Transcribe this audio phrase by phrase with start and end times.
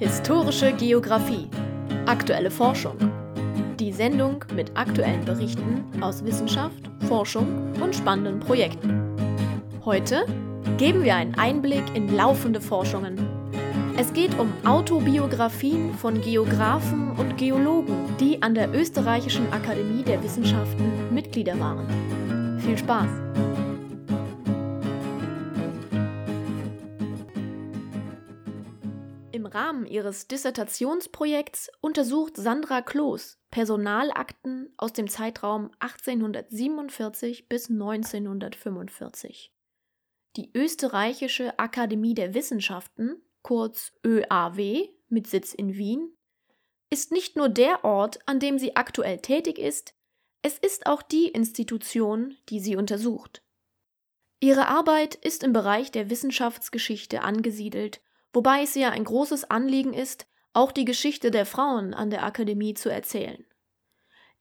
[0.00, 1.46] Historische Geographie.
[2.06, 2.96] Aktuelle Forschung.
[3.78, 9.14] Die Sendung mit aktuellen Berichten aus Wissenschaft, Forschung und spannenden Projekten.
[9.84, 10.24] Heute
[10.78, 13.18] geben wir einen Einblick in laufende Forschungen.
[13.98, 21.12] Es geht um Autobiografien von Geographen und Geologen, die an der Österreichischen Akademie der Wissenschaften
[21.12, 22.58] Mitglieder waren.
[22.60, 23.10] Viel Spaß!
[29.60, 39.52] Rahmen ihres Dissertationsprojekts untersucht Sandra Kloß Personalakten aus dem Zeitraum 1847 bis 1945.
[40.36, 46.16] Die Österreichische Akademie der Wissenschaften, kurz ÖAW, mit Sitz in Wien,
[46.88, 49.94] ist nicht nur der Ort, an dem sie aktuell tätig ist,
[50.40, 53.42] es ist auch die Institution, die sie untersucht.
[54.40, 58.00] Ihre Arbeit ist im Bereich der Wissenschaftsgeschichte angesiedelt
[58.32, 62.74] wobei es ihr ein großes Anliegen ist, auch die Geschichte der Frauen an der Akademie
[62.74, 63.44] zu erzählen.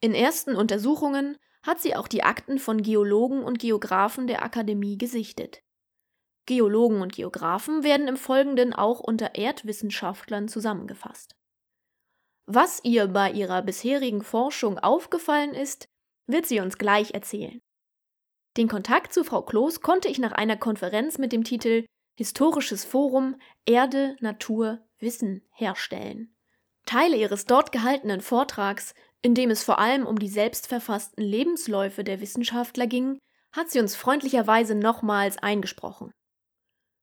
[0.02, 5.62] In ersten Untersuchungen hat sie auch die Akten von Geologen und Geographen der Akademie gesichtet.
[6.46, 11.36] Geologen und Geographen werden im Folgenden auch unter Erdwissenschaftlern zusammengefasst.
[12.48, 15.88] Was ihr bei ihrer bisherigen Forschung aufgefallen ist,
[16.26, 17.62] wird sie uns gleich erzählen.
[18.58, 21.86] Den Kontakt zu Frau Kloß konnte ich nach einer Konferenz mit dem Titel
[22.20, 26.36] Historisches Forum Erde, Natur, Wissen herstellen.
[26.86, 32.20] Teile ihres dort gehaltenen Vortrags, in dem es vor allem um die selbstverfassten Lebensläufe der
[32.20, 33.20] Wissenschaftler ging,
[33.54, 36.12] hat sie uns freundlicherweise nochmals eingesprochen.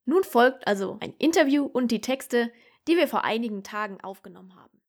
[0.05, 2.53] Nun folgt also ein Interview und die Texte,
[2.87, 4.83] die wir vor einigen Tagen aufgenommen haben.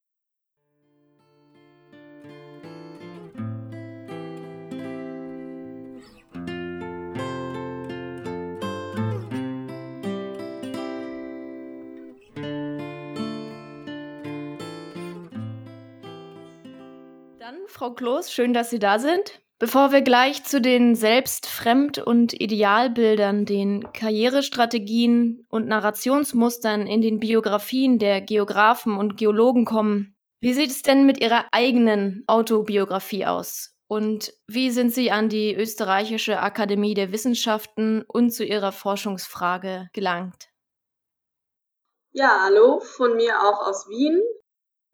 [17.77, 19.39] Frau Kloß, schön, dass Sie da sind.
[19.59, 27.99] Bevor wir gleich zu den Selbstfremd- und Idealbildern, den Karrierestrategien und Narrationsmustern in den Biografien
[27.99, 33.75] der Geographen und Geologen kommen, wie sieht es denn mit Ihrer eigenen Autobiografie aus?
[33.87, 40.49] Und wie sind Sie an die Österreichische Akademie der Wissenschaften und zu Ihrer Forschungsfrage gelangt?
[42.11, 44.19] Ja, hallo, von mir auch aus Wien.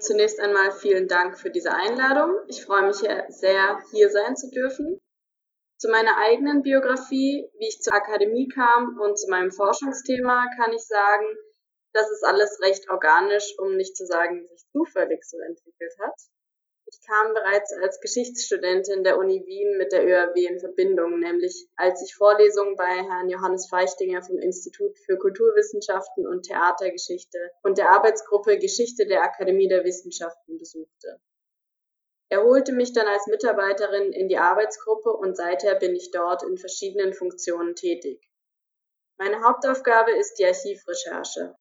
[0.03, 2.35] Zunächst einmal vielen Dank für diese Einladung.
[2.47, 4.99] Ich freue mich sehr, hier sein zu dürfen.
[5.77, 10.85] Zu meiner eigenen Biografie, wie ich zur Akademie kam und zu meinem Forschungsthema kann ich
[10.85, 11.25] sagen,
[11.93, 16.15] dass es alles recht organisch, um nicht zu sagen, sich zufällig so entwickelt hat.
[17.03, 22.01] Ich kam bereits als Geschichtsstudentin der Uni Wien mit der ÖAW in Verbindung, nämlich als
[22.01, 28.57] ich Vorlesungen bei Herrn Johannes Feichtinger vom Institut für Kulturwissenschaften und Theatergeschichte und der Arbeitsgruppe
[28.57, 31.19] Geschichte der Akademie der Wissenschaften besuchte.
[32.29, 36.57] Er holte mich dann als Mitarbeiterin in die Arbeitsgruppe und seither bin ich dort in
[36.57, 38.21] verschiedenen Funktionen tätig.
[39.17, 41.57] Meine Hauptaufgabe ist die Archivrecherche.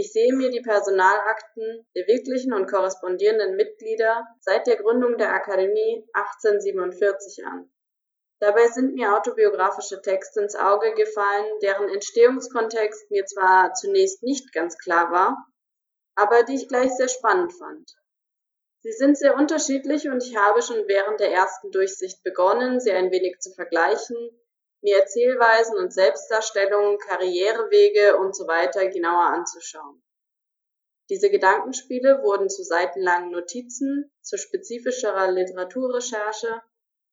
[0.00, 6.08] Ich sehe mir die Personalakten der wirklichen und korrespondierenden Mitglieder seit der Gründung der Akademie
[6.12, 7.68] 1847 an.
[8.38, 14.78] Dabei sind mir autobiografische Texte ins Auge gefallen, deren Entstehungskontext mir zwar zunächst nicht ganz
[14.78, 15.36] klar war,
[16.14, 17.90] aber die ich gleich sehr spannend fand.
[18.82, 23.10] Sie sind sehr unterschiedlich und ich habe schon während der ersten Durchsicht begonnen, sie ein
[23.10, 24.16] wenig zu vergleichen,
[24.82, 30.02] mir Erzählweisen und Selbstdarstellungen, Karrierewege und so weiter genauer anzuschauen.
[31.10, 36.62] Diese Gedankenspiele wurden zu seitenlangen Notizen, zu spezifischerer Literaturrecherche,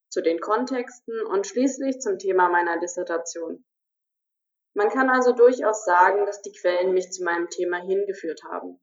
[0.09, 3.66] zu den Kontexten und schließlich zum Thema meiner Dissertation.
[4.74, 8.82] Man kann also durchaus sagen, dass die Quellen mich zu meinem Thema hingeführt haben.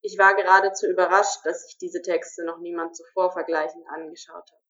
[0.00, 4.61] Ich war geradezu überrascht, dass sich diese Texte noch niemand zuvor vergleichend angeschaut hat.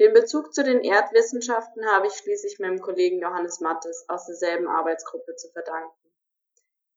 [0.00, 5.36] Den Bezug zu den Erdwissenschaften habe ich schließlich meinem Kollegen Johannes Mattes aus derselben Arbeitsgruppe
[5.36, 6.10] zu verdanken.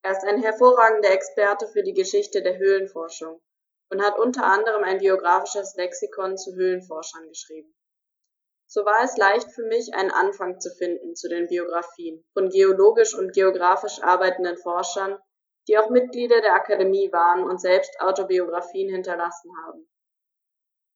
[0.01, 3.39] Er ist ein hervorragender Experte für die Geschichte der Höhlenforschung
[3.89, 7.73] und hat unter anderem ein biografisches Lexikon zu Höhlenforschern geschrieben.
[8.65, 13.15] So war es leicht für mich, einen Anfang zu finden zu den Biografien von geologisch
[13.15, 15.19] und geografisch arbeitenden Forschern,
[15.67, 19.87] die auch Mitglieder der Akademie waren und selbst Autobiografien hinterlassen haben.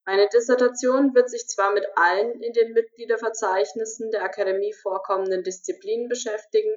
[0.06, 6.74] Meine Dissertation wird sich zwar mit allen in den Mitgliederverzeichnissen der Akademie vorkommenden Disziplinen beschäftigen,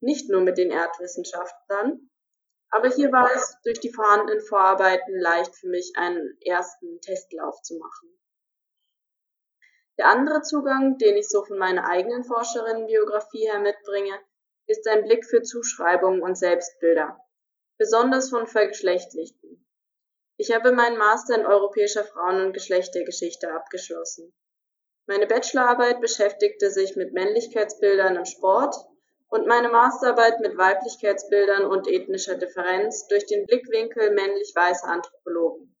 [0.00, 2.10] nicht nur mit den Erdwissenschaftlern,
[2.70, 7.78] aber hier war es durch die vorhandenen Vorarbeiten leicht für mich, einen ersten Testlauf zu
[7.78, 8.18] machen.
[9.98, 14.18] Der andere Zugang, den ich so von meiner eigenen Forscherinnenbiografie her mitbringe,
[14.66, 17.20] ist ein Blick für Zuschreibungen und Selbstbilder.
[17.76, 19.66] besonders von Vergeschlechtlichten.
[20.40, 24.32] Ich habe meinen Master in europäischer Frauen- und Geschlechtergeschichte abgeschlossen.
[25.04, 28.74] Meine Bachelorarbeit beschäftigte sich mit Männlichkeitsbildern im Sport
[29.28, 35.76] und meine Masterarbeit mit Weiblichkeitsbildern und ethnischer Differenz durch den Blickwinkel männlich-weißer Anthropologen.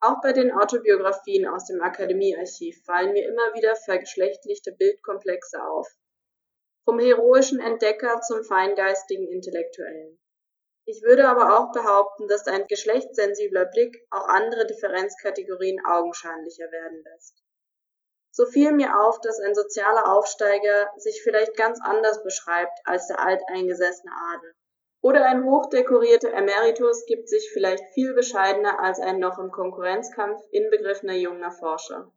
[0.00, 5.88] Auch bei den Autobiografien aus dem Akademiearchiv fallen mir immer wieder vergeschlechtlichte Bildkomplexe auf.
[6.84, 10.20] Vom heroischen Entdecker zum feingeistigen Intellektuellen.
[10.86, 17.42] Ich würde aber auch behaupten, dass ein geschlechtssensibler Blick auch andere Differenzkategorien augenscheinlicher werden lässt.
[18.32, 23.20] So fiel mir auf, dass ein sozialer Aufsteiger sich vielleicht ganz anders beschreibt als der
[23.20, 24.54] alteingesessene Adel.
[25.02, 31.14] Oder ein hochdekorierter Emeritus gibt sich vielleicht viel bescheidener als ein noch im Konkurrenzkampf inbegriffener
[31.14, 32.12] junger Forscher.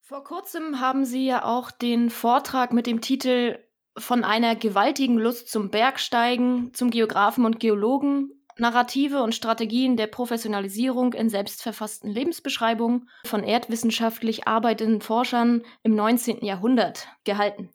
[0.00, 3.63] Vor kurzem haben Sie ja auch den Vortrag mit dem Titel
[3.96, 11.12] Von einer gewaltigen Lust zum Bergsteigen zum Geografen und Geologen Narrative und Strategien der Professionalisierung
[11.12, 16.44] in selbstverfassten Lebensbeschreibungen von erdwissenschaftlich arbeitenden Forschern im 19.
[16.44, 17.70] Jahrhundert gehalten.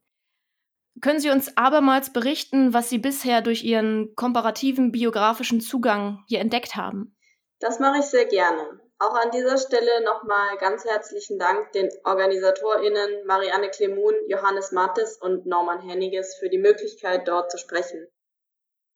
[1.01, 6.75] Können Sie uns abermals berichten, was Sie bisher durch Ihren komparativen biografischen Zugang hier entdeckt
[6.75, 7.15] haben?
[7.60, 8.80] Das mache ich sehr gerne.
[9.01, 15.46] Auch an dieser Stelle nochmal ganz herzlichen Dank den OrganisatorInnen Marianne Klemun, Johannes Mattes und
[15.46, 18.06] Norman Henniges für die Möglichkeit, dort zu sprechen.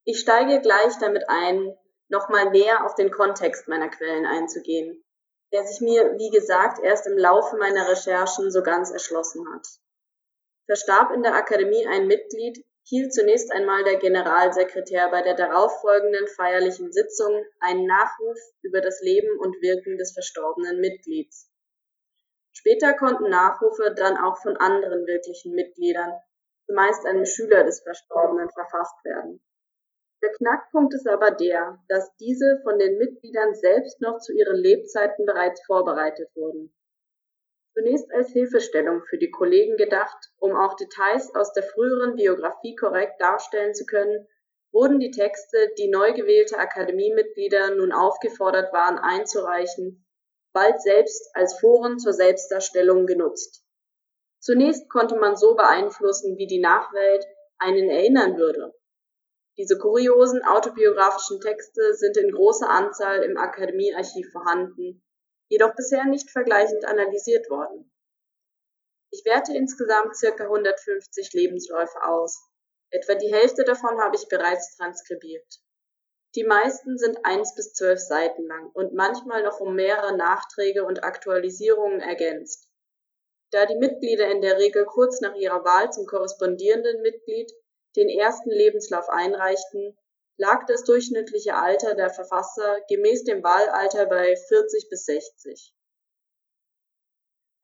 [0.03, 1.77] Ich steige gleich damit ein,
[2.09, 5.01] nochmal näher auf den Kontext meiner Quellen einzugehen,
[5.53, 9.65] der sich mir, wie gesagt, erst im Laufe meiner Recherchen so ganz erschlossen hat.
[10.65, 16.91] Verstarb in der Akademie ein Mitglied, hielt zunächst einmal der Generalsekretär bei der darauffolgenden feierlichen
[16.91, 21.49] Sitzung einen Nachruf über das Leben und Wirken des verstorbenen Mitglieds.
[22.51, 26.13] Später konnten Nachrufe dann auch von anderen wirklichen Mitgliedern,
[26.67, 29.43] zumeist einem Schüler des Verstorbenen, verfasst werden.
[30.21, 35.25] Der Knackpunkt ist aber der, dass diese von den Mitgliedern selbst noch zu ihren Lebzeiten
[35.25, 36.73] bereits vorbereitet wurden.
[37.75, 43.19] Zunächst als Hilfestellung für die Kollegen gedacht, um auch Details aus der früheren Biografie korrekt
[43.19, 44.27] darstellen zu können,
[44.71, 50.05] wurden die Texte, die neu gewählte Akademiemitglieder nun aufgefordert waren einzureichen,
[50.53, 53.63] bald selbst als Foren zur Selbstdarstellung genutzt.
[54.39, 57.25] Zunächst konnte man so beeinflussen, wie die Nachwelt
[57.57, 58.73] einen erinnern würde.
[59.57, 65.03] Diese kuriosen autobiografischen Texte sind in großer Anzahl im Akademiearchiv vorhanden,
[65.49, 67.91] jedoch bisher nicht vergleichend analysiert worden.
[69.11, 72.49] Ich werte insgesamt circa 150 Lebensläufe aus.
[72.89, 75.61] Etwa die Hälfte davon habe ich bereits transkribiert.
[76.35, 81.03] Die meisten sind eins bis zwölf Seiten lang und manchmal noch um mehrere Nachträge und
[81.03, 82.67] Aktualisierungen ergänzt.
[83.51, 87.51] Da die Mitglieder in der Regel kurz nach ihrer Wahl zum korrespondierenden Mitglied
[87.95, 89.95] den ersten Lebenslauf einreichten,
[90.37, 95.73] lag das durchschnittliche Alter der Verfasser gemäß dem Wahlalter bei 40 bis 60.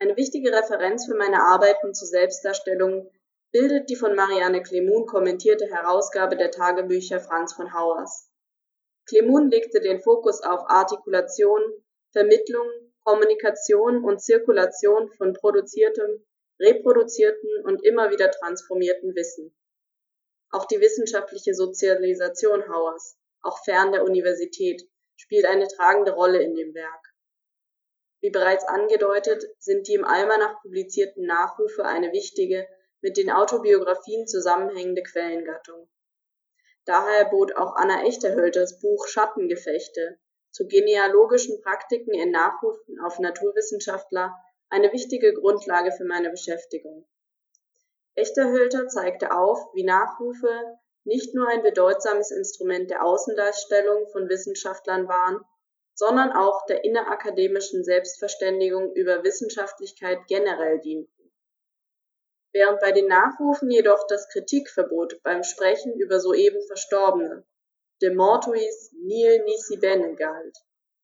[0.02, 3.12] Eine wichtige Referenz für meine Arbeiten zur Selbstdarstellung
[3.52, 8.30] bildet die von Marianne Clemun kommentierte Herausgabe der Tagebücher Franz von Hauers.
[9.08, 11.62] Clemun legte den Fokus auf Artikulation,
[12.12, 12.68] Vermittlung,
[13.04, 16.24] Kommunikation und Zirkulation von produziertem,
[16.60, 19.54] reproduzierten und immer wieder transformierten Wissen.
[20.52, 24.82] Auch die wissenschaftliche Sozialisation Hauers, auch fern der Universität,
[25.16, 27.14] spielt eine tragende Rolle in dem Werk.
[28.22, 32.68] Wie bereits angedeutet, sind die im Almanach publizierten Nachrufe eine wichtige,
[33.02, 35.90] mit den Autobiografien zusammenhängende Quellengattung.
[36.86, 40.20] Daher bot auch Anna Echterhölters Buch Schattengefechte
[40.52, 44.36] zu genealogischen Praktiken in Nachrufen auf Naturwissenschaftler
[44.70, 47.08] eine wichtige Grundlage für meine Beschäftigung.
[48.20, 50.50] Echterhölter zeigte auf, wie Nachrufe
[51.06, 55.40] nicht nur ein bedeutsames Instrument der Außendarstellung von Wissenschaftlern waren,
[55.96, 61.32] sondern auch der innerakademischen Selbstverständigung über Wissenschaftlichkeit generell dienten.
[62.52, 67.46] Während bei den Nachrufen jedoch das Kritikverbot beim Sprechen über soeben Verstorbene,
[68.02, 70.58] de mortuis nil nisi bene galt,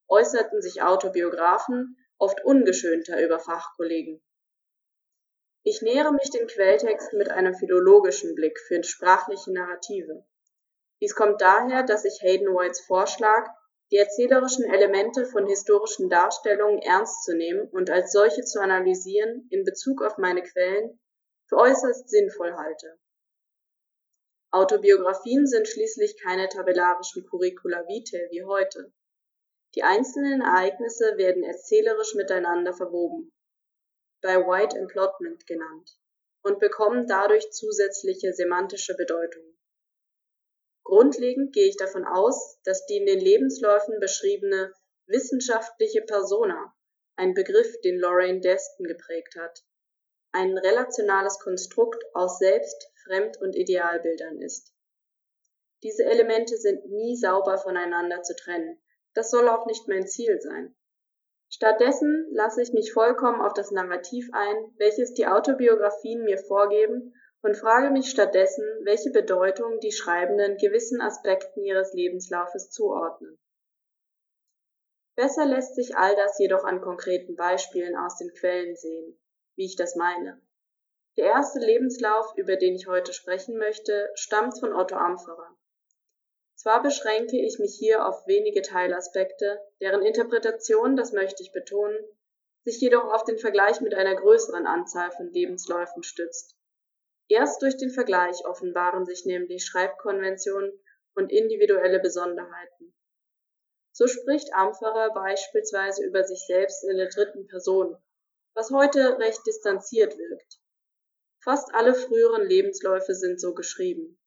[0.08, 4.22] äußerten sich Autobiografen oft ungeschönter über Fachkollegen.
[5.68, 10.24] Ich nähere mich den Quelltexten mit einem philologischen Blick für sprachliche Narrative.
[11.02, 13.48] Dies kommt daher, dass ich Hayden Whites Vorschlag,
[13.92, 19.64] die erzählerischen Elemente von historischen Darstellungen ernst zu nehmen und als solche zu analysieren in
[19.64, 21.00] Bezug auf meine Quellen,
[21.50, 23.00] für äußerst sinnvoll halte.
[24.52, 28.94] Autobiografien sind schließlich keine tabellarischen Curricula vitae wie heute.
[29.74, 33.32] Die einzelnen Ereignisse werden erzählerisch miteinander verwoben
[34.26, 36.00] bei White Emplotment genannt.
[36.42, 39.44] und bekommen dadurch zusätzliche semantische Bedeutung.
[40.84, 44.72] Grundlegend gehe ich davon aus, dass die in den Lebensläufen beschriebene
[45.08, 46.76] wissenschaftliche Persona,
[47.16, 49.64] ein Begriff, den Lorraine Deston geprägt hat,
[50.32, 54.72] ein relationales Konstrukt aus Selbst-, Fremd- und Idealbildern ist.
[55.82, 58.80] Diese Elemente sind nie sauber voneinander zu trennen,
[59.14, 60.76] das soll auch nicht mein Ziel sein.
[61.56, 67.56] Stattdessen lasse ich mich vollkommen auf das Narrativ ein, welches die Autobiografien mir vorgeben und
[67.56, 73.40] frage mich stattdessen, welche Bedeutung die Schreibenden gewissen Aspekten ihres Lebenslaufes zuordnen.
[75.16, 79.18] Besser lässt sich all das jedoch an konkreten Beispielen aus den Quellen sehen,
[79.56, 80.42] wie ich das meine.
[81.16, 85.56] Der erste Lebenslauf, über den ich heute sprechen möchte, stammt von Otto Ampferer.
[86.66, 91.96] Zwar beschränke ich mich hier auf wenige Teilaspekte, deren Interpretation, das möchte ich betonen,
[92.64, 96.56] sich jedoch auf den Vergleich mit einer größeren Anzahl von Lebensläufen stützt.
[97.28, 100.72] Erst durch den Vergleich offenbaren sich nämlich Schreibkonventionen
[101.14, 102.96] und individuelle Besonderheiten.
[103.92, 107.96] So spricht Ampferer beispielsweise über sich selbst in der dritten Person,
[108.56, 110.60] was heute recht distanziert wirkt.
[111.44, 114.18] Fast alle früheren Lebensläufe sind so geschrieben.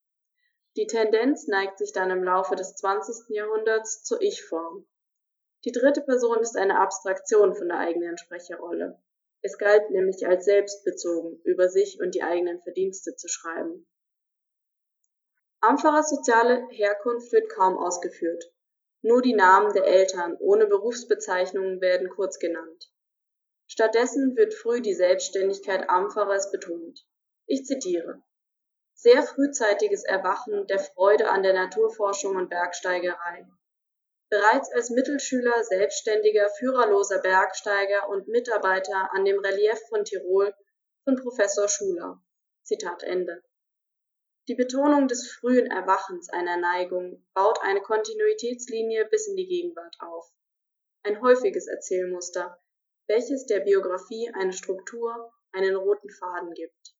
[0.78, 3.34] Die Tendenz neigt sich dann im Laufe des 20.
[3.34, 4.86] Jahrhunderts zur Ich-Form.
[5.64, 9.02] Die dritte Person ist eine Abstraktion von der eigenen Sprecherrolle.
[9.42, 13.88] Es galt nämlich als selbstbezogen, über sich und die eigenen Verdienste zu schreiben.
[15.58, 18.44] Ampferers soziale Herkunft wird kaum ausgeführt.
[19.02, 22.92] Nur die Namen der Eltern ohne Berufsbezeichnungen werden kurz genannt.
[23.66, 27.04] Stattdessen wird früh die Selbstständigkeit Ampferers betont.
[27.46, 28.22] Ich zitiere
[28.98, 33.46] sehr frühzeitiges Erwachen der Freude an der Naturforschung und Bergsteigerei.
[34.28, 40.52] Bereits als Mittelschüler selbstständiger, führerloser Bergsteiger und Mitarbeiter an dem Relief von Tirol
[41.04, 42.20] von Professor Schuler.
[42.64, 43.40] Zitat Ende.
[44.48, 50.28] Die Betonung des frühen Erwachens einer Neigung baut eine Kontinuitätslinie bis in die Gegenwart auf.
[51.04, 52.60] Ein häufiges Erzählmuster,
[53.06, 56.97] welches der Biografie eine Struktur, einen roten Faden gibt.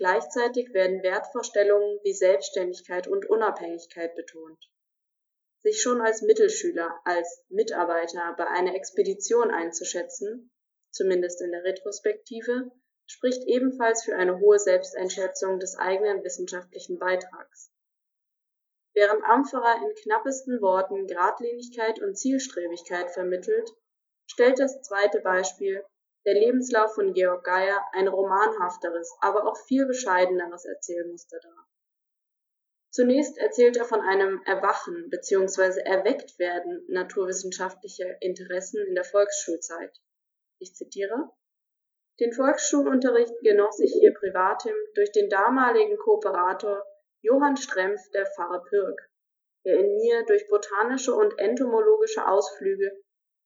[0.00, 4.58] Gleichzeitig werden Wertvorstellungen wie Selbstständigkeit und Unabhängigkeit betont.
[5.62, 10.50] Sich schon als Mittelschüler, als Mitarbeiter bei einer Expedition einzuschätzen,
[10.90, 12.70] zumindest in der Retrospektive,
[13.04, 17.70] spricht ebenfalls für eine hohe Selbsteinschätzung des eigenen wissenschaftlichen Beitrags.
[18.94, 23.70] Während Ampferer in knappesten Worten Gradlinigkeit und Zielstrebigkeit vermittelt,
[24.26, 25.84] stellt das zweite Beispiel
[26.26, 31.66] der Lebenslauf von Georg Geier ein romanhafteres, aber auch viel bescheideneres Erzählmuster dar.
[32.92, 35.80] Zunächst erzählt er von einem Erwachen bzw.
[35.80, 39.96] Erwecktwerden naturwissenschaftlicher Interessen in der Volksschulzeit.
[40.58, 41.30] Ich zitiere
[42.18, 46.84] Den Volksschulunterricht genoss ich hier privatim durch den damaligen Kooperator
[47.22, 49.10] Johann Strempf der Pfarrer Pirk,
[49.64, 52.90] der in mir durch botanische und entomologische Ausflüge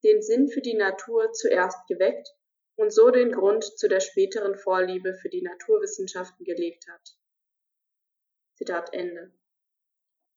[0.03, 2.35] den Sinn für die Natur zuerst geweckt
[2.77, 7.17] und so den Grund zu der späteren Vorliebe für die Naturwissenschaften gelegt hat.
[8.57, 9.33] Zitat Ende.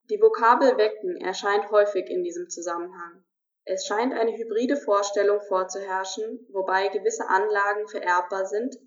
[0.09, 3.25] Die Vokabel wecken erscheint häufig in diesem Zusammenhang.
[3.65, 8.77] Es scheint eine hybride Vorstellung vorzuherrschen, wobei gewisse Anlagen vererbbar sind,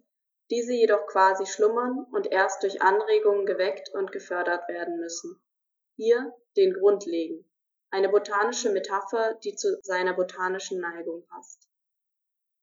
[0.50, 5.40] diese jedoch quasi schlummern und erst durch Anregungen geweckt und gefördert werden müssen.
[5.96, 7.48] Hier den Grund legen,
[7.90, 11.69] eine botanische Metapher, die zu seiner botanischen Neigung passt.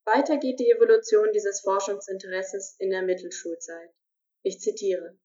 [0.08, 3.90] Weiter geht die Evolution dieses Forschungsinteresses in der Mittelschulzeit.
[4.42, 5.20] Ich zitiere: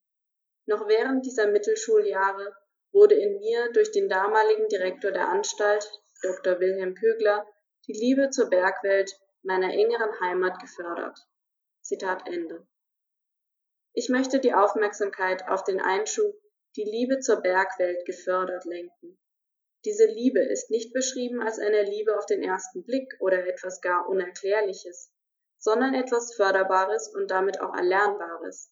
[0.65, 2.53] Noch während dieser Mittelschuljahre
[2.91, 5.89] wurde in mir durch den damaligen Direktor der Anstalt,
[6.21, 6.59] Dr.
[6.59, 7.47] Wilhelm Kögler,
[7.87, 11.17] die Liebe zur Bergwelt, meiner engeren Heimat, gefördert.
[11.81, 12.67] Zitat Ende.
[13.93, 16.35] Ich möchte die Aufmerksamkeit auf den Einschub
[16.75, 19.17] die Liebe zur Bergwelt gefördert lenken.
[19.85, 24.07] Diese Liebe ist nicht beschrieben als eine Liebe auf den ersten Blick oder etwas gar
[24.07, 25.11] Unerklärliches,
[25.57, 28.71] sondern etwas Förderbares und damit auch Erlernbares.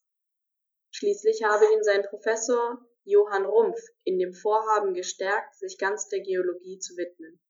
[0.92, 6.80] Schließlich habe ihn sein Professor Johann Rumpf in dem Vorhaben gestärkt, sich ganz der Geologie
[6.80, 7.42] zu widmen.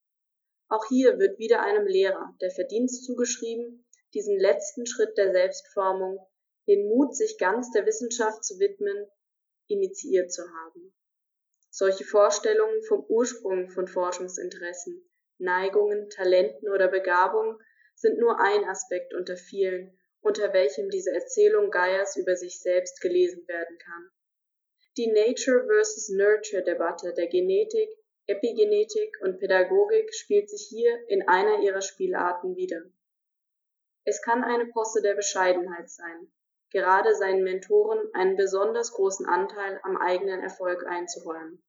[0.68, 6.20] Auch hier wird wieder einem Lehrer der Verdienst zugeschrieben, diesen letzten Schritt der Selbstformung,
[6.68, 9.08] den Mut, sich ganz der Wissenschaft zu widmen,
[9.68, 10.94] initiiert zu haben.
[11.74, 17.58] Solche Vorstellungen vom Ursprung von Forschungsinteressen, Neigungen, Talenten oder Begabungen
[17.96, 23.48] sind nur ein Aspekt unter vielen, unter welchem diese Erzählung Geiers über sich selbst gelesen
[23.48, 24.10] werden kann.
[24.98, 27.90] Die Nature versus Nurture Debatte der Genetik,
[28.28, 32.82] Epigenetik und Pädagogik spielt sich hier in einer ihrer Spielarten wieder.
[34.04, 36.32] Es kann eine Posse der Bescheidenheit sein,
[36.72, 41.62] gerade seinen Mentoren einen besonders großen Anteil am eigenen Erfolg einzuräumen.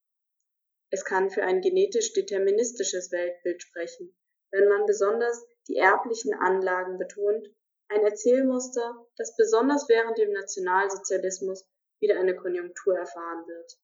[0.90, 4.16] Es kann für ein genetisch deterministisches Weltbild sprechen,
[4.50, 7.48] wenn man besonders die erblichen Anlagen betont,
[7.88, 11.66] ein Erzählmuster, das besonders während dem Nationalsozialismus
[12.00, 13.78] wieder eine Konjunktur erfahren wird.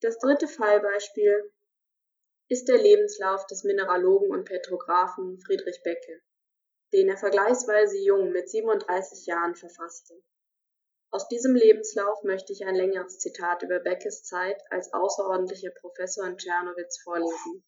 [0.00, 1.52] Das dritte Fallbeispiel
[2.48, 6.20] ist der Lebenslauf des Mineralogen und Petrographen Friedrich Becke,
[6.94, 10.14] den er vergleichsweise jung mit 37 Jahren verfasste.
[11.10, 16.38] Aus diesem Lebenslauf möchte ich ein längeres Zitat über Beckes Zeit als außerordentlicher Professor in
[16.38, 17.64] Tschernowitz vorlesen.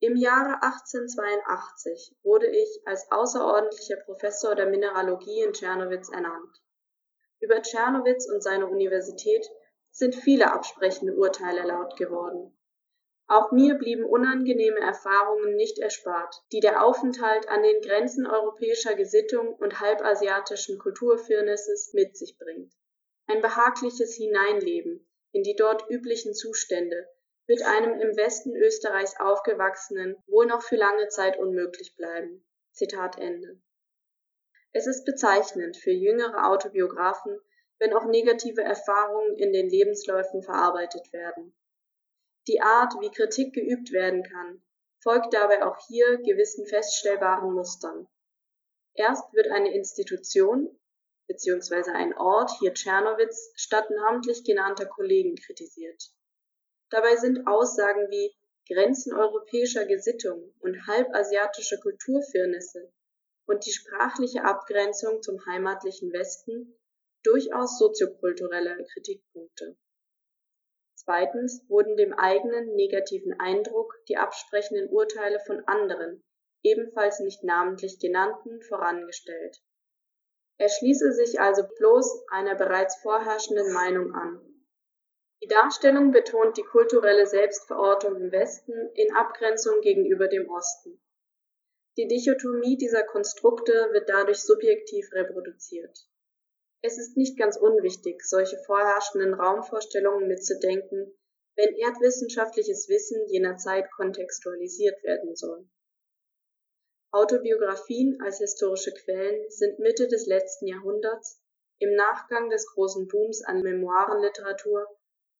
[0.00, 6.60] Im Jahre 1882 wurde ich als außerordentlicher Professor der Mineralogie in Tschernowitz ernannt.
[7.38, 9.46] Über Tschernowitz und seine Universität
[9.92, 12.55] sind viele absprechende Urteile laut geworden.
[13.28, 19.54] Auch mir blieben unangenehme Erfahrungen nicht erspart, die der Aufenthalt an den Grenzen europäischer Gesittung
[19.54, 22.72] und halbasiatischen Kulturfirnisses mit sich bringt.
[23.26, 27.08] Ein behagliches Hineinleben in die dort üblichen Zustände
[27.46, 32.46] wird einem im Westen Österreichs aufgewachsenen wohl noch für lange Zeit unmöglich bleiben.
[32.72, 33.60] Zitat Ende.
[34.72, 37.40] Es ist bezeichnend für jüngere Autobiografen,
[37.78, 41.56] wenn auch negative Erfahrungen in den Lebensläufen verarbeitet werden.
[42.48, 44.62] Die Art, wie Kritik geübt werden kann,
[45.02, 48.06] folgt dabei auch hier gewissen feststellbaren Mustern.
[48.94, 50.78] Erst wird eine Institution
[51.26, 51.90] bzw.
[51.90, 56.12] ein Ort, hier Tschernowitz, statt namentlich genannter Kollegen kritisiert.
[56.90, 58.34] Dabei sind Aussagen wie
[58.68, 62.92] Grenzen europäischer Gesittung und halbasiatische Kulturfirnisse
[63.46, 66.76] und die sprachliche Abgrenzung zum heimatlichen Westen
[67.22, 69.76] durchaus soziokulturelle Kritikpunkte.
[71.06, 76.24] Zweitens wurden dem eigenen negativen Eindruck die absprechenden Urteile von anderen,
[76.64, 79.62] ebenfalls nicht namentlich genannten, vorangestellt.
[80.58, 84.40] Er schließe sich also bloß einer bereits vorherrschenden Meinung an.
[85.42, 91.00] Die Darstellung betont die kulturelle Selbstverortung im Westen in Abgrenzung gegenüber dem Osten.
[91.96, 95.96] Die Dichotomie dieser Konstrukte wird dadurch subjektiv reproduziert.
[96.86, 101.18] Es ist nicht ganz unwichtig, solche vorherrschenden Raumvorstellungen mitzudenken,
[101.56, 105.68] wenn erdwissenschaftliches Wissen jener Zeit kontextualisiert werden soll.
[107.10, 111.42] Autobiografien als historische Quellen sind Mitte des letzten Jahrhunderts,
[111.80, 114.86] im Nachgang des großen Booms an Memoirenliteratur,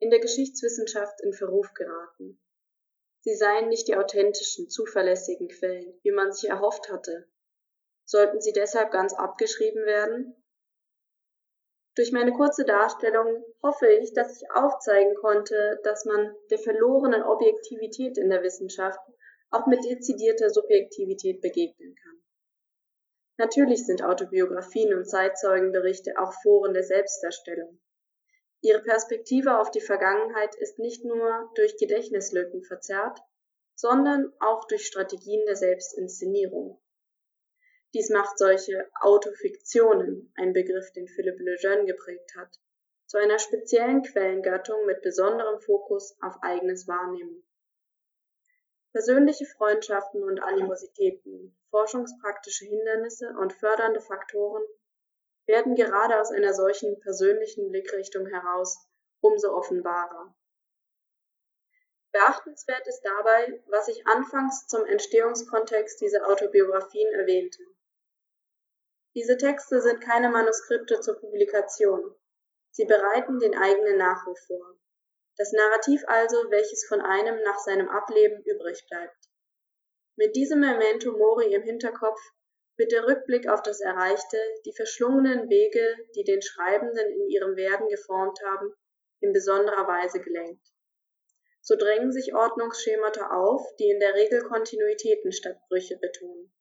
[0.01, 2.43] in der Geschichtswissenschaft in Verruf geraten.
[3.21, 7.29] Sie seien nicht die authentischen, zuverlässigen Quellen, wie man sich erhofft hatte.
[8.05, 10.43] Sollten sie deshalb ganz abgeschrieben werden?
[11.97, 18.19] Durch meine kurze Darstellung hoffe ich, dass ich aufzeigen konnte, dass man der verlorenen Objektivität
[18.19, 19.01] in der Wissenschaft
[19.51, 22.23] auch mit dezidierter Subjektivität begegnen kann.
[23.39, 27.81] Natürlich sind Autobiografien und Zeitzeugenberichte auch Foren der Selbstdarstellung.
[28.61, 33.21] Ihre Perspektive auf die Vergangenheit ist nicht nur durch Gedächtnislücken verzerrt,
[33.75, 36.81] sondern auch durch Strategien der Selbstinszenierung.
[37.95, 42.61] Dies macht solche Autofiktionen, ein Begriff, den Philippe Lejeune geprägt hat,
[43.07, 47.47] zu einer speziellen Quellengattung mit besonderem Fokus auf eigenes Wahrnehmen.
[48.93, 54.63] Persönliche Freundschaften und Animositäten, forschungspraktische Hindernisse und fördernde Faktoren
[55.47, 58.89] werden gerade aus einer solchen persönlichen Blickrichtung heraus
[59.21, 60.35] umso offenbarer.
[62.13, 67.63] Beachtenswert ist dabei, was ich anfangs zum Entstehungskontext dieser Autobiografien erwähnte.
[69.17, 72.15] Diese Texte sind keine Manuskripte zur Publikation.
[72.71, 74.77] Sie bereiten den eigenen Nachruf vor.
[75.39, 79.17] Das Narrativ also, welches von einem nach seinem Ableben übrig bleibt.
[80.17, 82.21] Mit diesem Memento Mori im Hinterkopf
[82.77, 87.89] wird der Rückblick auf das Erreichte, die verschlungenen Wege, die den Schreibenden in ihrem Werden
[87.89, 88.75] geformt haben,
[89.21, 90.67] in besonderer Weise gelenkt.
[91.63, 96.53] So drängen sich Ordnungsschemata auf, die in der Regel Kontinuitäten statt Brüche betonen.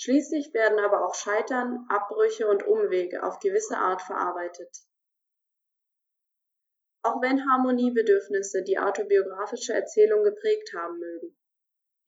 [0.00, 4.70] Schließlich werden aber auch Scheitern, Abbrüche und Umwege auf gewisse Art verarbeitet.
[7.02, 11.36] Auch wenn Harmoniebedürfnisse die autobiografische Erzählung geprägt haben mögen.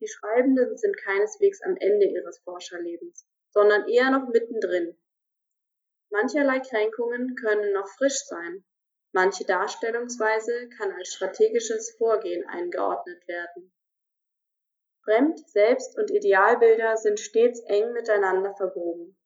[0.00, 4.96] Die Schreibenden sind keineswegs am Ende ihres Forscherlebens, sondern eher noch mittendrin.
[6.10, 8.64] Mancherlei Kränkungen können noch frisch sein,
[9.12, 13.72] manche Darstellungsweise kann als strategisches Vorgehen eingeordnet werden.
[15.10, 19.18] Fremd-, Selbst- und Idealbilder sind stets eng miteinander verwoben.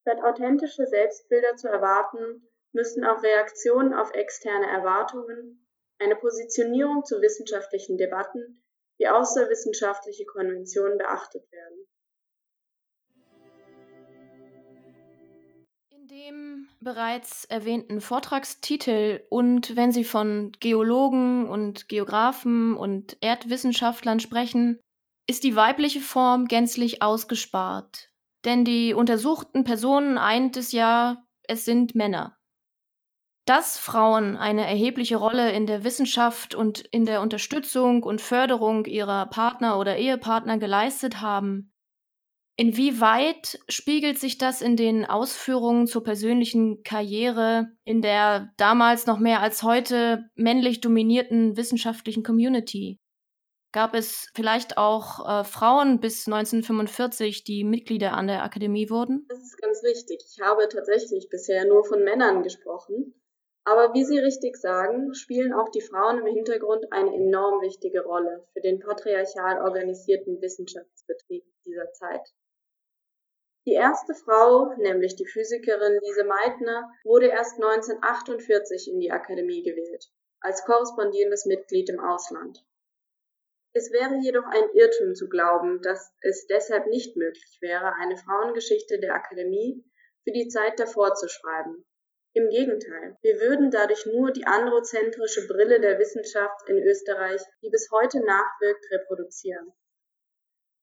[0.00, 5.64] Statt authentische Selbstbilder zu erwarten, müssen auch Reaktionen auf externe Erwartungen,
[6.00, 8.64] eine Positionierung zu wissenschaftlichen Debatten
[8.98, 11.86] wie außerwissenschaftliche Konventionen beachtet werden.
[16.80, 24.80] Bereits erwähnten Vortragstitel und wenn Sie von Geologen und Geographen und Erdwissenschaftlern sprechen,
[25.26, 28.10] ist die weibliche Form gänzlich ausgespart.
[28.44, 32.38] Denn die untersuchten Personen eint es ja, es sind Männer.
[33.46, 39.26] Dass Frauen eine erhebliche Rolle in der Wissenschaft und in der Unterstützung und Förderung ihrer
[39.26, 41.69] Partner oder Ehepartner geleistet haben,
[42.56, 49.40] inwieweit spiegelt sich das in den Ausführungen zur persönlichen Karriere in der damals noch mehr
[49.40, 52.98] als heute männlich dominierten wissenschaftlichen Community?
[53.72, 59.26] Gab es vielleicht auch äh, Frauen bis 1945, die Mitglieder an der Akademie wurden?
[59.28, 60.24] Das ist ganz richtig.
[60.28, 63.14] Ich habe tatsächlich bisher nur von Männern gesprochen.
[63.64, 68.44] Aber wie Sie richtig sagen, spielen auch die Frauen im Hintergrund eine enorm wichtige Rolle
[68.52, 72.32] für den patriarchal organisierten Wissenschaftsbetrieb dieser Zeit.
[73.66, 80.10] Die erste Frau, nämlich die Physikerin Lise Meitner, wurde erst 1948 in die Akademie gewählt,
[80.40, 82.64] als korrespondierendes Mitglied im Ausland.
[83.72, 88.98] Es wäre jedoch ein Irrtum zu glauben, dass es deshalb nicht möglich wäre, eine Frauengeschichte
[88.98, 89.84] der Akademie
[90.24, 91.86] für die Zeit davor zu schreiben,
[92.32, 97.90] im Gegenteil, wir würden dadurch nur die androzentrische Brille der Wissenschaft in Österreich, die bis
[97.90, 99.72] heute nachwirkt, reproduzieren.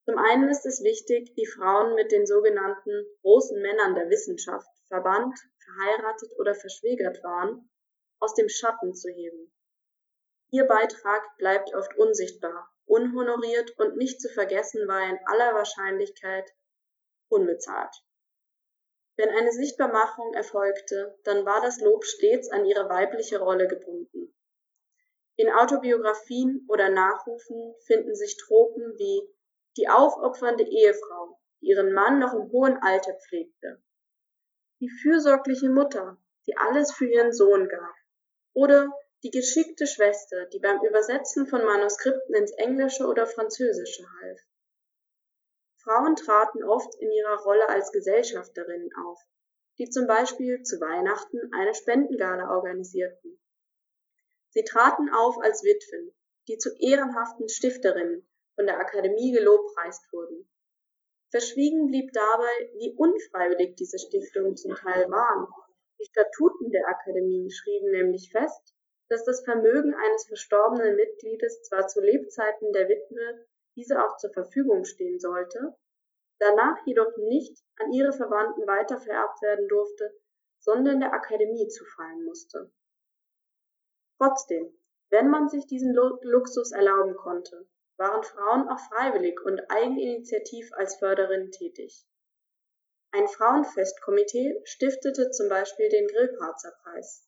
[0.07, 5.37] Zum einen ist es wichtig, die Frauen mit den sogenannten großen Männern der Wissenschaft verbannt,
[5.65, 7.69] verheiratet oder verschwägert waren,
[8.19, 9.53] aus dem Schatten zu heben.
[10.49, 16.49] Ihr Beitrag bleibt oft unsichtbar, unhonoriert und nicht zu vergessen war in aller Wahrscheinlichkeit
[17.27, 17.93] unbezahlt.
[19.17, 24.33] Wenn eine Sichtbarmachung erfolgte, dann war das Lob stets an ihre weibliche Rolle gebunden.
[25.35, 29.36] In Autobiografien oder Nachrufen finden sich Tropen wie
[29.77, 33.81] die aufopfernde Ehefrau, die ihren Mann noch im hohen Alter pflegte,
[34.79, 37.95] die fürsorgliche Mutter, die alles für ihren Sohn gab,
[38.53, 38.91] oder
[39.23, 44.39] die geschickte Schwester, die beim Übersetzen von Manuskripten ins Englische oder Französische half.
[45.83, 49.19] Frauen traten oft in ihrer Rolle als Gesellschafterinnen auf,
[49.77, 53.39] die zum Beispiel zu Weihnachten eine Spendengala organisierten.
[54.49, 56.13] Sie traten auf als Witwen,
[56.47, 58.26] die zu ehrenhaften Stifterinnen
[58.57, 60.49] von der Akademie gelobpreist wurden.
[61.29, 65.47] Verschwiegen blieb dabei, wie unfreiwillig diese Stiftungen zum Teil waren.
[65.99, 68.75] Die Statuten der Akademie schrieben nämlich fest,
[69.09, 74.85] dass das Vermögen eines verstorbenen Mitgliedes zwar zu Lebzeiten der Witwe diese auch zur Verfügung
[74.85, 75.75] stehen sollte,
[76.39, 80.11] danach jedoch nicht an ihre Verwandten weitervererbt werden durfte,
[80.59, 82.71] sondern der Akademie zufallen musste.
[84.17, 84.73] Trotzdem,
[85.09, 87.67] wenn man sich diesen Luxus erlauben konnte,
[87.97, 92.05] waren Frauen auch freiwillig und eigeninitiativ als Förderin tätig.
[93.11, 97.27] Ein Frauenfestkomitee stiftete zum Beispiel den Grillparzer-Preis.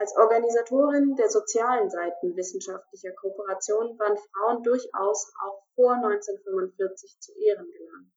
[0.00, 7.70] Als Organisatorin der sozialen Seiten wissenschaftlicher Kooperation waren Frauen durchaus auch vor 1945 zu Ehren
[7.70, 8.12] gelangt.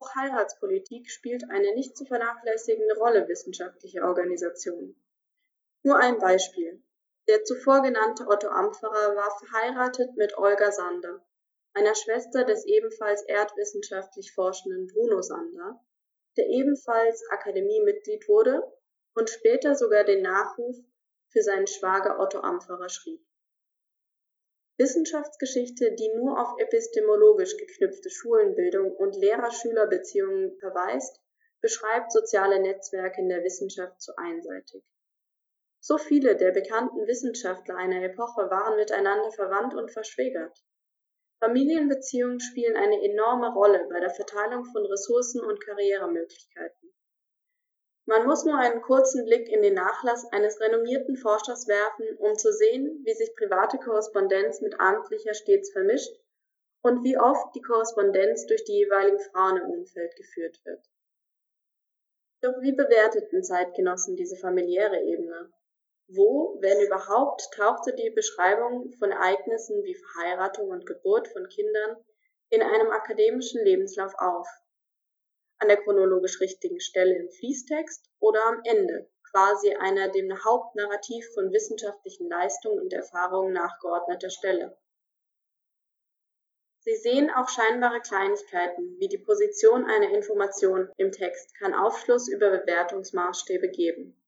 [0.00, 4.94] Auch Heiratspolitik spielt eine nicht zu vernachlässigende Rolle wissenschaftlicher Organisationen.
[5.82, 6.82] Nur ein Beispiel.
[7.28, 11.24] Der zuvor genannte Otto Ampferer war verheiratet mit Olga Sander,
[11.74, 15.80] einer Schwester des ebenfalls erdwissenschaftlich forschenden Bruno Sander,
[16.36, 18.62] der ebenfalls Akademiemitglied wurde
[19.14, 20.76] und später sogar den Nachruf
[21.28, 23.20] für seinen Schwager Otto Ampferer schrieb.
[24.78, 31.20] Wissenschaftsgeschichte, die nur auf epistemologisch geknüpfte Schulenbildung und Lehrer-Schüler-Beziehungen verweist,
[31.60, 34.82] beschreibt soziale Netzwerke in der Wissenschaft zu einseitig.
[35.82, 40.62] So viele der bekannten Wissenschaftler einer Epoche waren miteinander verwandt und verschwägert.
[41.42, 46.92] Familienbeziehungen spielen eine enorme Rolle bei der Verteilung von Ressourcen und Karrieremöglichkeiten.
[48.04, 52.52] Man muss nur einen kurzen Blick in den Nachlass eines renommierten Forschers werfen, um zu
[52.52, 56.12] sehen, wie sich private Korrespondenz mit amtlicher stets vermischt
[56.82, 60.84] und wie oft die Korrespondenz durch die jeweiligen Frauen im Umfeld geführt wird.
[62.42, 65.52] Doch wie bewerteten Zeitgenossen diese familiäre Ebene?
[66.12, 71.96] Wo, wenn überhaupt, tauchte die Beschreibung von Ereignissen wie Verheiratung und Geburt von Kindern
[72.50, 74.46] in einem akademischen Lebenslauf auf?
[75.60, 81.52] an der chronologisch richtigen Stelle im Fließtext oder am Ende, quasi einer dem Hauptnarrativ von
[81.52, 84.76] wissenschaftlichen Leistungen und Erfahrungen nachgeordneter Stelle.
[86.78, 92.48] Sie sehen auch scheinbare Kleinigkeiten, wie die Position einer Information im Text kann Aufschluss über
[92.50, 94.19] Bewertungsmaßstäbe geben.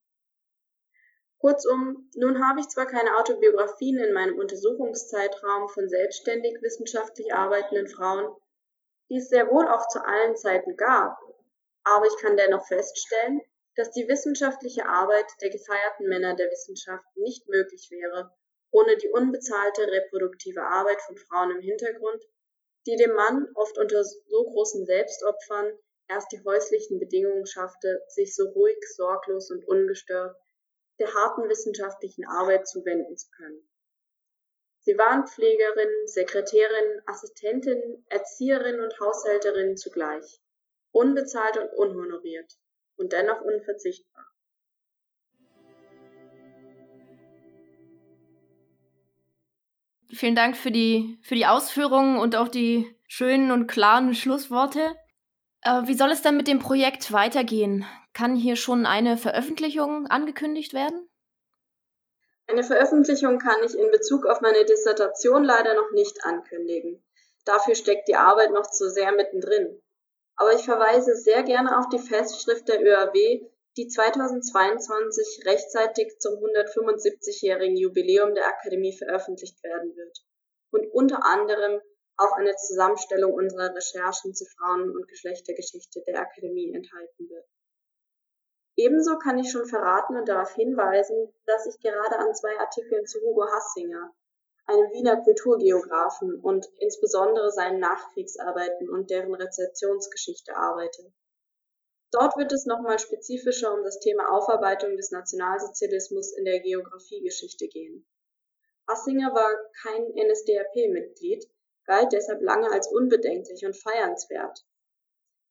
[1.43, 8.33] Kurzum, nun habe ich zwar keine Autobiografien in meinem Untersuchungszeitraum von selbstständig wissenschaftlich arbeitenden Frauen,
[9.09, 11.17] die es sehr wohl auch zu allen Zeiten gab,
[11.83, 13.41] aber ich kann dennoch feststellen,
[13.75, 18.33] dass die wissenschaftliche Arbeit der gefeierten Männer der Wissenschaft nicht möglich wäre,
[18.71, 22.23] ohne die unbezahlte reproduktive Arbeit von Frauen im Hintergrund,
[22.87, 25.77] die dem Mann oft unter so großen Selbstopfern
[26.07, 30.37] erst die häuslichen Bedingungen schaffte, sich so ruhig, sorglos und ungestört
[30.99, 33.67] der harten wissenschaftlichen Arbeit zuwenden zu können.
[34.79, 40.41] Sie waren Pflegerin, Sekretärin, Assistentin, Erzieherin und Haushälterin zugleich,
[40.91, 42.53] unbezahlt und unhonoriert
[42.97, 44.27] und dennoch unverzichtbar.
[50.13, 54.95] Vielen Dank für die, für die Ausführungen und auch die schönen und klaren Schlussworte.
[55.63, 57.85] Äh, wie soll es dann mit dem Projekt weitergehen?
[58.13, 61.09] Kann hier schon eine Veröffentlichung angekündigt werden?
[62.47, 67.03] Eine Veröffentlichung kann ich in Bezug auf meine Dissertation leider noch nicht ankündigen.
[67.45, 69.81] Dafür steckt die Arbeit noch zu sehr mittendrin.
[70.35, 73.13] Aber ich verweise sehr gerne auf die Festschrift der ÖAW,
[73.77, 80.19] die 2022 rechtzeitig zum 175-jährigen Jubiläum der Akademie veröffentlicht werden wird
[80.71, 81.81] und unter anderem
[82.17, 87.45] auch eine Zusammenstellung unserer Recherchen zu Frauen- und Geschlechtergeschichte der Akademie enthalten wird.
[88.75, 93.19] Ebenso kann ich schon verraten und darauf hinweisen, dass ich gerade an zwei Artikeln zu
[93.21, 94.13] Hugo Hassinger,
[94.65, 101.13] einem Wiener Kulturgeografen und insbesondere seinen Nachkriegsarbeiten und deren Rezeptionsgeschichte arbeite.
[102.11, 108.07] Dort wird es nochmal spezifischer um das Thema Aufarbeitung des Nationalsozialismus in der Geografiegeschichte gehen.
[108.87, 109.49] Hassinger war
[109.81, 111.49] kein NSDAP-Mitglied,
[111.85, 114.65] galt deshalb lange als unbedenklich und feiernswert.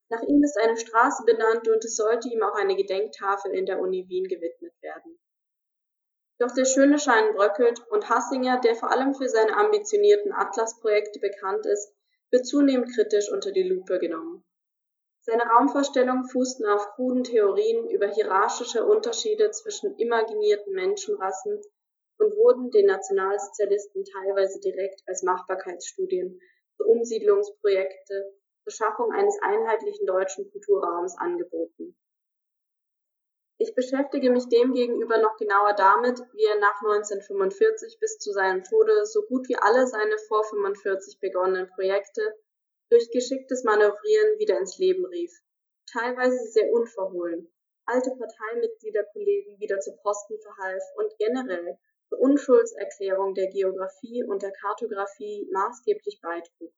[0.09, 3.79] Nach ihm ist eine Straße benannt und es sollte ihm auch eine Gedenktafel in der
[3.79, 5.17] Uni Wien gewidmet werden.
[6.39, 11.65] Doch der schöne Schein bröckelt und Hassinger, der vor allem für seine ambitionierten Atlas-Projekte bekannt
[11.65, 11.93] ist,
[12.31, 14.43] wird zunehmend kritisch unter die Lupe genommen.
[15.21, 21.61] Seine Raumvorstellungen fußten auf kruden Theorien über hierarchische Unterschiede zwischen imaginierten Menschenrassen
[22.17, 26.39] und wurden den Nationalsozialisten teilweise direkt als Machbarkeitsstudien
[26.77, 31.97] für Umsiedlungsprojekte zur Schaffung eines einheitlichen deutschen Kulturraums angeboten.
[33.59, 39.05] Ich beschäftige mich demgegenüber noch genauer damit, wie er nach 1945 bis zu seinem Tode
[39.05, 42.35] so gut wie alle seine vor 45 begonnenen Projekte
[42.89, 45.31] durch geschicktes Manövrieren wieder ins Leben rief,
[45.91, 47.51] teilweise sehr unverhohlen,
[47.85, 51.77] alte Parteimitgliederkollegen wieder zu Posten verhalf und generell
[52.13, 56.71] zur Unschuldserklärung der Geographie und der Kartographie maßgeblich beitrug.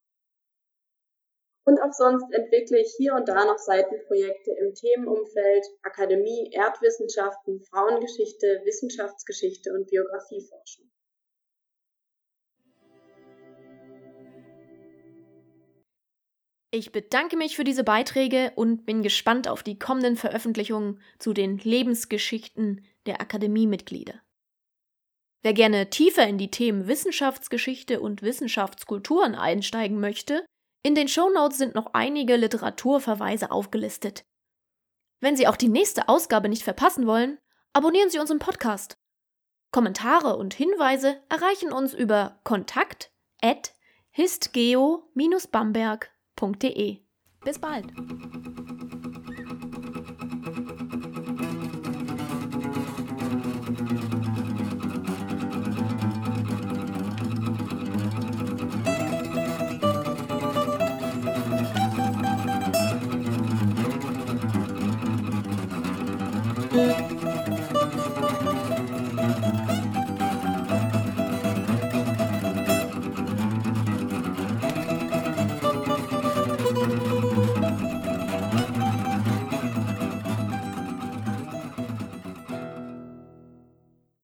[1.67, 8.61] Und auch sonst entwickle ich hier und da noch Seitenprojekte im Themenumfeld Akademie, Erdwissenschaften, Frauengeschichte,
[8.65, 10.91] Wissenschaftsgeschichte und Biografieforschung.
[16.69, 21.57] Ich bedanke mich für diese Beiträge und bin gespannt auf die kommenden Veröffentlichungen zu den
[21.57, 24.24] Lebensgeschichten der Akademiemitglieder.
[25.45, 30.43] Wer gerne tiefer in die Themen Wissenschaftsgeschichte und Wissenschaftskulturen einsteigen möchte,
[30.81, 34.25] in den Shownotes sind noch einige Literaturverweise aufgelistet.
[35.21, 37.37] Wenn Sie auch die nächste Ausgabe nicht verpassen wollen,
[37.73, 38.97] abonnieren Sie unseren Podcast.
[39.71, 43.75] Kommentare und Hinweise erreichen uns über kontakt at
[44.09, 47.01] histgeo-bamberg.de.
[47.43, 47.85] Bis bald!